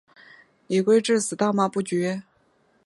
[0.65, 2.23] 李圭至死大骂不绝。